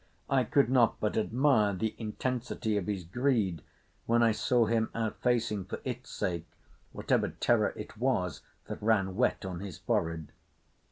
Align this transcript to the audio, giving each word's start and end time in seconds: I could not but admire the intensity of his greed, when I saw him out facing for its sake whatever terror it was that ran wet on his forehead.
I 0.31 0.45
could 0.45 0.67
not 0.67 0.99
but 0.99 1.15
admire 1.15 1.75
the 1.75 1.93
intensity 1.99 2.75
of 2.75 2.87
his 2.87 3.03
greed, 3.03 3.61
when 4.07 4.23
I 4.23 4.31
saw 4.31 4.65
him 4.65 4.89
out 4.95 5.21
facing 5.21 5.63
for 5.65 5.79
its 5.83 6.09
sake 6.09 6.47
whatever 6.91 7.29
terror 7.29 7.71
it 7.75 7.97
was 7.99 8.41
that 8.65 8.81
ran 8.81 9.15
wet 9.15 9.45
on 9.45 9.59
his 9.59 9.77
forehead. 9.77 10.31